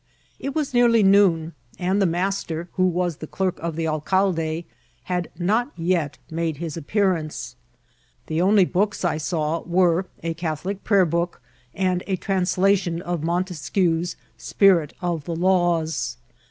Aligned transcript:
It 0.39 0.55
was 0.55 0.73
nearly 0.73 1.03
noon, 1.03 1.53
and 1.77 2.01
the 2.01 2.07
master, 2.07 2.69
who 2.73 2.87
was 2.87 3.17
the 3.17 3.27
clerk 3.27 3.59
of 3.59 3.75
the 3.75 3.87
alcalde, 3.87 4.65
had 5.03 5.29
not 5.37 5.71
yet 5.77 6.17
made 6.31 6.57
his 6.57 6.75
appearance. 6.75 7.55
The 8.25 8.39
C0NTXR8ATI0K 8.39 8.39
WITH 8.39 8.41
AN 8.41 8.49
INDIAN. 8.49 8.49
71 8.49 8.49
only 8.49 8.65
books 8.65 9.05
I 9.05 9.17
saw 9.19 9.61
were 9.61 10.05
a 10.23 10.33
Catholic 10.33 10.83
prayer 10.83 11.05
book 11.05 11.39
and 11.75 12.03
a 12.07 12.15
translation 12.15 13.01
of 13.03 13.21
Montesquieu's 13.21 14.15
Spirit 14.39 14.93
of 15.03 15.25
the 15.25 15.35
Laws. 15.35 16.17